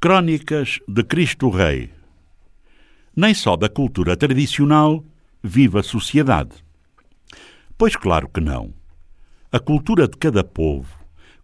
Crónicas 0.00 0.78
de 0.86 1.02
Cristo 1.02 1.50
Rei. 1.50 1.90
Nem 3.16 3.34
só 3.34 3.56
da 3.56 3.68
cultura 3.68 4.16
tradicional 4.16 5.04
vive 5.42 5.80
a 5.80 5.82
sociedade. 5.82 6.52
Pois 7.76 7.96
claro 7.96 8.28
que 8.28 8.40
não. 8.40 8.72
A 9.50 9.58
cultura 9.58 10.06
de 10.06 10.16
cada 10.16 10.44
povo, 10.44 10.86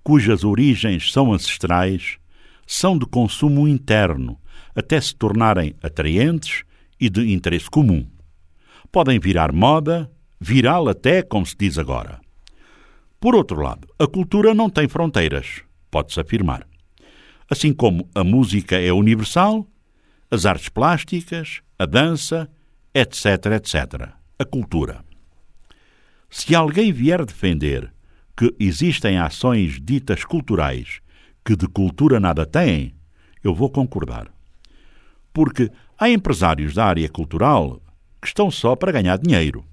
cujas 0.05 0.45
origens 0.45 1.11
são 1.11 1.33
ancestrais, 1.33 2.19
são 2.65 2.97
de 2.97 3.05
consumo 3.07 3.67
interno, 3.67 4.39
até 4.73 5.01
se 5.01 5.17
tornarem 5.17 5.75
atraentes 5.83 6.63
e 7.01 7.11
de 7.11 7.33
interesse 7.33 7.69
comum. 7.69 8.07
Podem 8.93 9.19
virar 9.19 9.53
moda, 9.53 10.09
viral 10.41 10.89
até, 10.89 11.23
como 11.23 11.45
se 11.45 11.57
diz 11.59 11.77
agora. 11.77 12.21
Por 13.19 13.35
outro 13.35 13.61
lado, 13.61 13.89
a 13.99 14.07
cultura 14.07 14.55
não 14.55 14.71
tem 14.71 14.87
fronteiras, 14.87 15.63
pode-se 15.91 16.21
afirmar. 16.21 16.65
Assim 17.49 17.73
como 17.73 18.09
a 18.15 18.25
música 18.25 18.81
é 18.81 18.93
universal, 18.93 19.67
as 20.31 20.47
artes 20.47 20.69
plásticas, 20.69 21.61
a 21.79 21.85
dança, 21.85 22.49
etc., 22.95 23.27
etc. 23.57 24.09
A 24.39 24.45
cultura. 24.45 25.05
Se 26.31 26.55
alguém 26.55 26.93
vier 26.93 27.25
defender 27.25 27.93
que 28.37 28.55
existem 28.59 29.19
ações 29.19 29.79
ditas 29.81 30.25
culturais 30.25 31.01
que 31.45 31.55
de 31.55 31.69
cultura 31.69 32.19
nada 32.19 32.47
têm, 32.47 32.95
eu 33.43 33.55
vou 33.55 33.71
concordar. 33.71 34.33
Porque 35.33 35.71
há 35.99 36.09
empresários 36.09 36.75
da 36.75 36.87
área 36.87 37.09
cultural 37.09 37.81
que 38.21 38.27
estão 38.27 38.51
só 38.51 38.75
para 38.75 38.91
ganhar 38.91 39.19
dinheiro, 39.19 39.65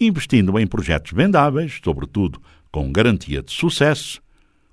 investindo 0.00 0.56
em 0.58 0.66
projetos 0.66 1.12
vendáveis, 1.12 1.80
sobretudo 1.82 2.40
com 2.70 2.92
garantia 2.92 3.42
de 3.42 3.52
sucesso, 3.52 4.22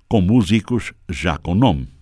com 0.08 0.20
músicos 0.20 0.92
já 1.08 1.36
com 1.36 1.54
nome 1.54 1.97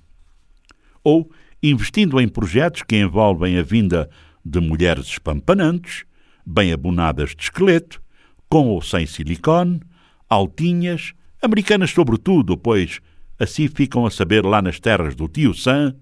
ou 1.07 1.31
investindo 1.63 2.21
em 2.21 2.27
projetos 2.27 2.83
que 2.83 2.97
envolvem 2.97 3.57
a 3.57 3.63
vinda 3.63 4.11
de 4.45 4.59
mulheres 4.59 5.07
espampanantes, 5.07 6.05
bem 6.45 6.73
abonadas 6.73 7.31
de 7.31 7.45
esqueleto, 7.45 8.03
com 8.49 8.67
ou 8.67 8.83
sem 8.83 9.07
silicone, 9.07 9.81
altinhas, 10.29 11.15
americanas 11.41 11.93
sobretudo, 11.93 12.57
pois 12.57 12.99
assim 13.39 13.69
ficam 13.69 14.05
a 14.05 14.11
saber 14.11 14.45
lá 14.45 14.61
nas 14.61 14.81
terras 14.81 15.15
do 15.15 15.29
tio 15.29 15.55
Sam 15.55 15.95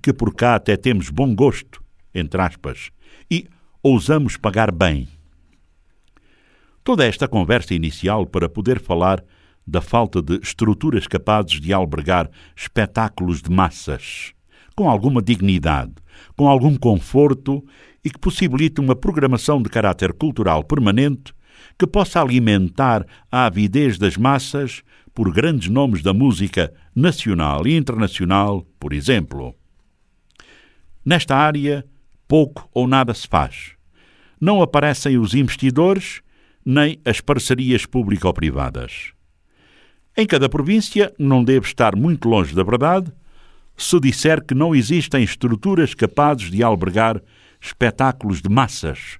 que 0.00 0.12
por 0.12 0.32
cá 0.32 0.54
até 0.54 0.76
temos 0.76 1.10
bom 1.10 1.34
gosto, 1.34 1.82
entre 2.14 2.40
aspas, 2.40 2.90
e 3.28 3.48
ousamos 3.82 4.36
pagar 4.36 4.70
bem. 4.70 5.08
Toda 6.84 7.04
esta 7.04 7.26
conversa 7.26 7.74
inicial 7.74 8.24
para 8.24 8.48
poder 8.48 8.80
falar 8.80 9.20
da 9.66 9.80
falta 9.80 10.22
de 10.22 10.36
estruturas 10.36 11.08
capazes 11.08 11.60
de 11.60 11.72
albergar 11.72 12.30
espetáculos 12.54 13.42
de 13.42 13.50
massas 13.50 14.32
com 14.74 14.88
alguma 14.88 15.22
dignidade, 15.22 15.92
com 16.36 16.48
algum 16.48 16.76
conforto 16.76 17.64
e 18.04 18.10
que 18.10 18.18
possibilite 18.18 18.80
uma 18.80 18.94
programação 18.94 19.62
de 19.62 19.68
caráter 19.68 20.12
cultural 20.12 20.64
permanente 20.64 21.32
que 21.78 21.86
possa 21.86 22.20
alimentar 22.20 23.06
a 23.30 23.46
avidez 23.46 23.98
das 23.98 24.16
massas 24.16 24.82
por 25.14 25.32
grandes 25.32 25.68
nomes 25.68 26.02
da 26.02 26.12
música 26.12 26.72
nacional 26.94 27.66
e 27.66 27.76
internacional, 27.76 28.66
por 28.78 28.92
exemplo. 28.92 29.54
Nesta 31.04 31.36
área, 31.36 31.84
pouco 32.26 32.68
ou 32.72 32.86
nada 32.86 33.14
se 33.14 33.28
faz. 33.28 33.72
Não 34.40 34.60
aparecem 34.60 35.18
os 35.18 35.34
investidores 35.34 36.20
nem 36.64 36.98
as 37.04 37.20
parcerias 37.20 37.86
público-privadas. 37.86 39.12
Em 40.16 40.26
cada 40.26 40.48
província, 40.48 41.12
não 41.18 41.44
deve 41.44 41.66
estar 41.66 41.94
muito 41.96 42.28
longe 42.28 42.54
da 42.54 42.62
verdade, 42.62 43.12
se 43.76 43.98
disser 44.00 44.44
que 44.44 44.54
não 44.54 44.74
existem 44.74 45.22
estruturas 45.22 45.94
capazes 45.94 46.50
de 46.50 46.62
albergar 46.62 47.20
espetáculos 47.60 48.40
de 48.40 48.48
massas, 48.48 49.18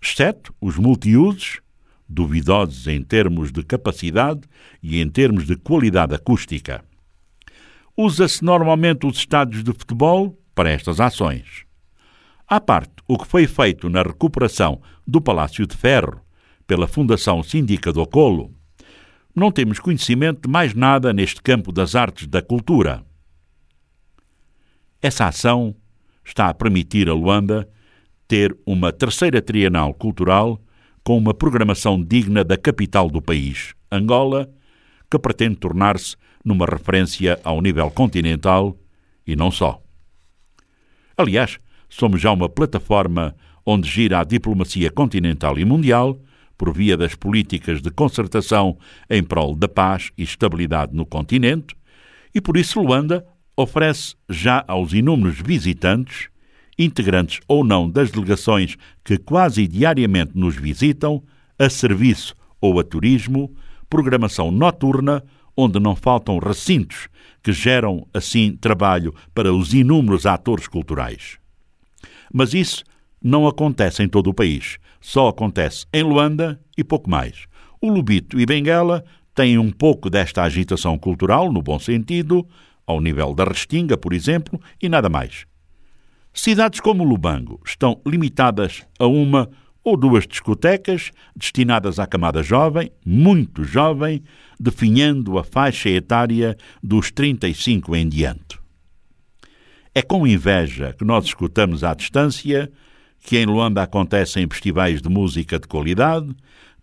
exceto 0.00 0.54
os 0.60 0.76
multiusos, 0.76 1.60
duvidosos 2.08 2.86
em 2.86 3.02
termos 3.02 3.50
de 3.52 3.62
capacidade 3.62 4.42
e 4.82 5.00
em 5.00 5.08
termos 5.08 5.46
de 5.46 5.56
qualidade 5.56 6.14
acústica. 6.14 6.84
Usa-se 7.96 8.44
normalmente 8.44 9.06
os 9.06 9.18
estádios 9.18 9.62
de 9.62 9.72
futebol 9.72 10.38
para 10.54 10.70
estas 10.70 11.00
ações. 11.00 11.64
À 12.46 12.60
parte 12.60 12.92
o 13.06 13.18
que 13.18 13.26
foi 13.26 13.46
feito 13.46 13.88
na 13.88 14.02
recuperação 14.02 14.80
do 15.06 15.20
Palácio 15.20 15.66
de 15.66 15.76
Ferro 15.76 16.20
pela 16.66 16.88
Fundação 16.88 17.42
Síndica 17.42 17.92
do 17.92 18.06
Colo, 18.06 18.52
não 19.34 19.50
temos 19.50 19.78
conhecimento 19.78 20.42
de 20.42 20.48
mais 20.48 20.74
nada 20.74 21.12
neste 21.12 21.42
campo 21.42 21.72
das 21.72 21.94
artes 21.94 22.26
da 22.26 22.40
cultura. 22.40 23.04
Essa 25.04 25.26
ação 25.26 25.76
está 26.24 26.48
a 26.48 26.54
permitir 26.54 27.10
a 27.10 27.12
Luanda 27.12 27.68
ter 28.26 28.56
uma 28.64 28.90
terceira 28.90 29.42
trienal 29.42 29.92
cultural 29.92 30.58
com 31.04 31.18
uma 31.18 31.34
programação 31.34 32.02
digna 32.02 32.42
da 32.42 32.56
capital 32.56 33.10
do 33.10 33.20
país, 33.20 33.74
Angola, 33.92 34.50
que 35.10 35.18
pretende 35.18 35.56
tornar-se 35.56 36.16
numa 36.42 36.64
referência 36.64 37.38
ao 37.44 37.60
nível 37.60 37.90
continental 37.90 38.78
e 39.26 39.36
não 39.36 39.50
só. 39.50 39.78
Aliás, 41.18 41.60
somos 41.86 42.18
já 42.18 42.32
uma 42.32 42.48
plataforma 42.48 43.36
onde 43.66 43.86
gira 43.86 44.20
a 44.20 44.24
diplomacia 44.24 44.90
continental 44.90 45.58
e 45.58 45.66
mundial 45.66 46.18
por 46.56 46.72
via 46.72 46.96
das 46.96 47.14
políticas 47.14 47.82
de 47.82 47.90
concertação 47.90 48.78
em 49.10 49.22
prol 49.22 49.54
da 49.54 49.68
paz 49.68 50.12
e 50.16 50.22
estabilidade 50.22 50.96
no 50.96 51.04
continente, 51.04 51.76
e 52.34 52.40
por 52.40 52.56
isso 52.56 52.80
Luanda 52.80 53.33
oferece 53.56 54.14
já 54.28 54.64
aos 54.66 54.92
inúmeros 54.92 55.40
visitantes, 55.40 56.28
integrantes 56.78 57.40
ou 57.46 57.64
não 57.64 57.88
das 57.88 58.10
delegações 58.10 58.76
que 59.04 59.16
quase 59.16 59.66
diariamente 59.66 60.32
nos 60.34 60.56
visitam, 60.56 61.22
a 61.58 61.68
serviço 61.68 62.34
ou 62.60 62.80
a 62.80 62.84
turismo, 62.84 63.54
programação 63.88 64.50
noturna, 64.50 65.22
onde 65.56 65.78
não 65.78 65.94
faltam 65.94 66.38
recintos 66.38 67.08
que 67.42 67.52
geram, 67.52 68.06
assim, 68.12 68.56
trabalho 68.56 69.14
para 69.34 69.52
os 69.52 69.72
inúmeros 69.72 70.26
atores 70.26 70.66
culturais. 70.66 71.38
Mas 72.32 72.54
isso 72.54 72.82
não 73.22 73.46
acontece 73.46 74.02
em 74.02 74.08
todo 74.08 74.28
o 74.28 74.34
país. 74.34 74.78
Só 75.00 75.28
acontece 75.28 75.86
em 75.92 76.02
Luanda 76.02 76.58
e 76.76 76.82
pouco 76.82 77.08
mais. 77.08 77.46
O 77.80 77.88
Lubito 77.88 78.40
e 78.40 78.46
Benguela 78.46 79.04
têm 79.34 79.58
um 79.58 79.70
pouco 79.70 80.08
desta 80.08 80.42
agitação 80.42 80.98
cultural, 80.98 81.52
no 81.52 81.60
bom 81.60 81.78
sentido, 81.78 82.46
ao 82.86 83.00
nível 83.00 83.34
da 83.34 83.44
Restinga, 83.44 83.96
por 83.96 84.12
exemplo, 84.12 84.60
e 84.80 84.88
nada 84.88 85.08
mais. 85.08 85.46
Cidades 86.32 86.80
como 86.80 87.04
Lubango 87.04 87.60
estão 87.64 88.00
limitadas 88.06 88.82
a 88.98 89.06
uma 89.06 89.48
ou 89.84 89.96
duas 89.96 90.26
discotecas 90.26 91.10
destinadas 91.36 91.98
à 91.98 92.06
camada 92.06 92.42
jovem, 92.42 92.90
muito 93.04 93.62
jovem, 93.62 94.22
definhando 94.58 95.38
a 95.38 95.44
faixa 95.44 95.90
etária 95.90 96.56
dos 96.82 97.10
35 97.10 97.94
em 97.94 98.08
diante. 98.08 98.58
É 99.94 100.02
com 100.02 100.26
inveja 100.26 100.94
que 100.98 101.04
nós 101.04 101.26
escutamos 101.26 101.84
à 101.84 101.94
distância 101.94 102.72
que 103.20 103.38
em 103.38 103.46
Luanda 103.46 103.82
acontecem 103.82 104.46
festivais 104.50 105.00
de 105.00 105.08
música 105.08 105.58
de 105.58 105.68
qualidade, 105.68 106.34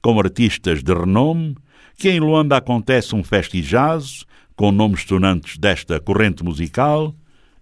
com 0.02 0.20
artistas 0.20 0.82
de 0.82 0.94
renome, 0.94 1.56
que 1.98 2.10
em 2.10 2.20
Luanda 2.20 2.58
acontece 2.58 3.16
um 3.16 3.24
festijazo 3.24 4.26
com 4.56 4.72
nomes 4.72 5.04
sonantes 5.04 5.58
desta 5.58 6.00
corrente 6.00 6.44
musical, 6.44 7.16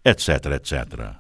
etc, 0.04 0.46
etc. 0.56 1.16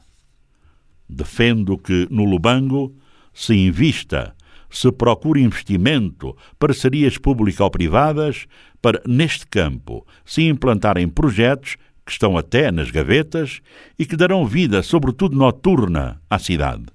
Defendo 1.07 1.78
que 1.78 2.07
no 2.09 2.24
Lubango 2.24 2.96
se 3.34 3.56
invista, 3.56 4.35
se 4.69 4.91
procure 4.91 5.41
investimento, 5.41 6.35
parcerias 6.59 7.18
público-privadas 7.18 8.46
para, 8.81 9.02
neste 9.07 9.47
campo, 9.47 10.06
se 10.24 10.44
implantarem 10.44 11.07
projetos 11.07 11.78
que 12.06 12.12
estão 12.12 12.38
até 12.38 12.72
nas 12.72 12.91
gavetas 12.91 13.62
e 13.97 14.06
que 14.06 14.16
darão 14.16 14.46
vida, 14.46 14.81
sobretudo 14.81 15.36
noturna, 15.36 16.21
à 16.30 16.39
cidade. 16.39 16.86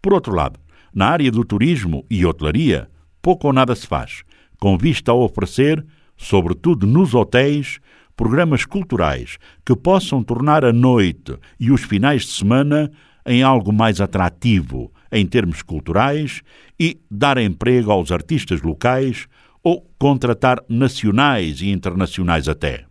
Por 0.00 0.12
outro 0.12 0.34
lado, 0.34 0.58
na 0.94 1.06
área 1.06 1.30
do 1.30 1.44
turismo 1.44 2.04
e 2.10 2.26
hotelaria, 2.26 2.88
pouco 3.20 3.46
ou 3.46 3.52
nada 3.52 3.74
se 3.74 3.86
faz, 3.86 4.22
com 4.58 4.76
vista 4.76 5.12
a 5.12 5.14
oferecer 5.14 5.84
sobretudo 6.22 6.86
nos 6.86 7.14
hotéis, 7.14 7.80
programas 8.16 8.64
culturais 8.64 9.38
que 9.66 9.74
possam 9.74 10.22
tornar 10.22 10.64
a 10.64 10.72
noite 10.72 11.36
e 11.58 11.70
os 11.70 11.82
finais 11.82 12.22
de 12.22 12.32
semana 12.32 12.90
em 13.26 13.42
algo 13.42 13.72
mais 13.72 14.00
atrativo 14.00 14.92
em 15.10 15.26
termos 15.26 15.62
culturais 15.62 16.42
e 16.78 17.00
dar 17.10 17.38
emprego 17.38 17.90
aos 17.90 18.12
artistas 18.12 18.62
locais 18.62 19.26
ou 19.62 19.84
contratar 19.98 20.62
nacionais 20.68 21.60
e 21.60 21.70
internacionais 21.70 22.48
até. 22.48 22.84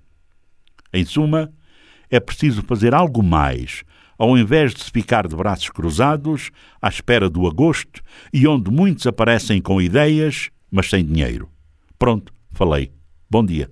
Em 0.93 1.05
suma, 1.05 1.51
é 2.09 2.19
preciso 2.19 2.61
fazer 2.63 2.93
algo 2.93 3.23
mais, 3.23 3.83
ao 4.17 4.37
invés 4.37 4.73
de 4.73 4.83
se 4.83 4.91
ficar 4.91 5.27
de 5.27 5.35
braços 5.35 5.69
cruzados 5.69 6.51
à 6.81 6.89
espera 6.89 7.29
do 7.29 7.47
agosto 7.47 8.01
e 8.33 8.45
onde 8.45 8.69
muitos 8.69 9.07
aparecem 9.07 9.61
com 9.61 9.81
ideias, 9.81 10.49
mas 10.69 10.89
sem 10.89 11.03
dinheiro. 11.03 11.49
Pronto, 11.97 12.33
falei. 12.51 13.00
Bom 13.31 13.45
dia. 13.45 13.71